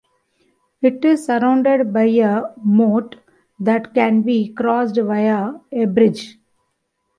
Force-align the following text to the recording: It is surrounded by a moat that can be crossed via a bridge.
It 0.81 1.05
is 1.05 1.27
surrounded 1.27 1.93
by 1.93 2.05
a 2.05 2.41
moat 2.63 3.17
that 3.59 3.93
can 3.93 4.23
be 4.23 4.51
crossed 4.51 4.99
via 4.99 5.59
a 5.71 5.85
bridge. 5.85 6.39